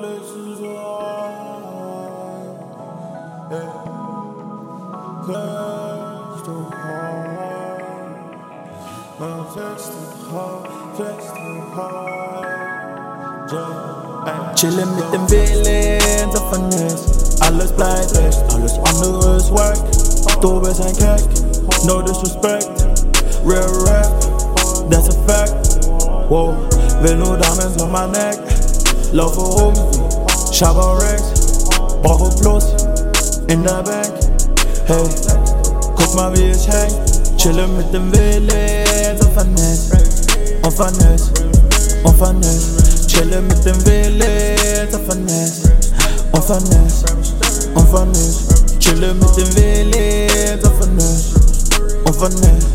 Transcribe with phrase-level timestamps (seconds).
[0.00, 2.54] this is so hard.
[3.50, 3.72] Yeah,
[5.26, 7.82] cause hard.
[9.18, 10.62] My flex too hard,
[10.94, 11.20] flex
[11.74, 12.46] hard.
[13.50, 14.54] Yeah, ay.
[14.54, 19.78] Chillen mit dem Willen, der Finesse Alles bleibt echt, alles andere ist wack
[20.40, 21.24] Du bist ein Keck,
[21.84, 22.81] no disrespect
[23.44, 24.06] Real rap,
[24.88, 25.52] that's a fact.
[26.30, 28.38] Will nur Diamonds on my neck.
[29.12, 29.74] Laufe rum,
[30.52, 31.22] Schaber Rex
[32.02, 32.64] Brauche Plus,
[33.48, 34.12] in der Bank.
[34.86, 35.04] Hey,
[36.14, 36.92] mal wie ich häng
[37.36, 39.98] Chillen mit dem Willen, der Finesse
[40.62, 41.32] Und Finesse,
[42.04, 43.06] und Finesse.
[43.08, 45.72] Chillen mit dem Willen, der Finesse
[46.32, 47.04] Und Finesse,
[47.74, 48.78] und Finesse.
[48.78, 51.34] Chillen mit dem Willen, der Finesse
[52.04, 52.71] Und Finesse,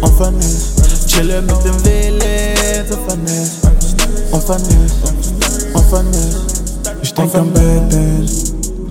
[0.00, 3.52] und Finesse Chillen mit dem Willen, der Finesse
[4.30, 5.08] Und Finesse,
[5.74, 6.40] und Finesse
[7.02, 8.28] Ich denk an Batman.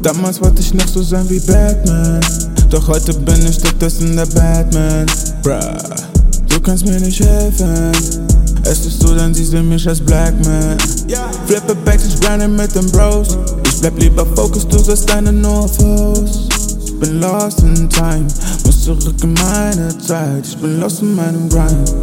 [0.01, 2.21] Damals wollte ich noch so sein wie Batman.
[2.69, 5.05] Doch heute bin ich stattdessen der Batman.
[5.43, 5.59] Bruh,
[6.49, 7.91] du kannst mir nicht helfen.
[8.69, 10.77] Es ist so, dann siehst du mich als Black Man.
[11.45, 13.37] Flippe Bags, ich grinde mit den Bros.
[13.65, 15.29] Ich bleib lieber focused, du sollst deine.
[15.29, 18.27] Ich bin lost in time,
[18.87, 20.47] zurück in meine Zeit.
[20.47, 21.93] Ich bin lost in meinem Grind.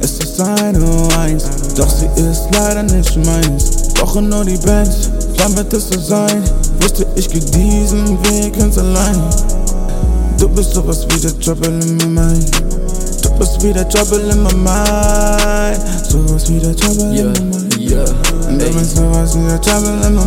[0.00, 1.44] Es ist eine Eins,
[1.76, 3.92] doch sie ist leider nicht meins.
[3.94, 6.42] Brauche nur die Bands, damit es so sein.
[6.80, 9.20] Wusste ich geh diesen Weg ganz allein.
[10.38, 12.50] Du bist sowas wie der Trouble in my mind.
[13.22, 15.80] Du bist wie der Trouble in my mind.
[16.08, 17.76] Sowas wie der Trouble Yeah, in my mind.
[17.78, 18.21] yeah.
[19.32, 20.24] Trouble in my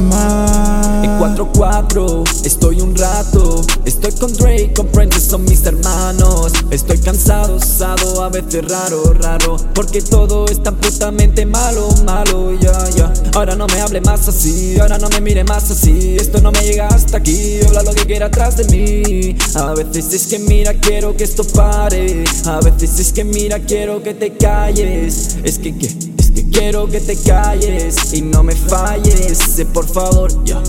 [1.03, 1.37] En mind.
[1.37, 3.61] 4-4 estoy un rato.
[3.85, 6.51] Estoy con Drake, con Prince, son mis hermanos.
[6.71, 9.57] Estoy cansado, osado, a veces raro, raro.
[9.75, 13.13] Porque todo es tan putamente malo, malo, ya, ya.
[13.35, 16.15] Ahora no me hable más así, ahora no me mire más así.
[16.19, 19.37] Esto no me llega hasta aquí, habla lo que quiera atrás de mí.
[19.53, 22.23] A veces es que mira, quiero que esto pare.
[22.45, 25.37] A veces es que mira, quiero que te calles.
[25.43, 26.14] Es que, que
[26.55, 30.61] quiero que te calles Y no me falles, por favor, ya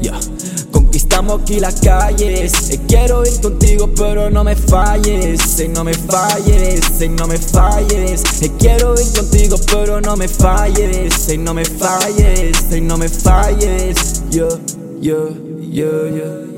[0.00, 0.18] ya,
[0.70, 2.70] conquistamos aquí las calles.
[2.70, 5.62] Eh, quiero ir contigo, pero no me falles.
[5.68, 8.42] No me falles, no me falles.
[8.42, 11.38] Eh, quiero ir contigo, pero no me falles.
[11.38, 14.22] No me falles, no me falles.
[14.30, 14.48] Yo,
[15.00, 15.28] yo,
[15.70, 16.49] yo, yo.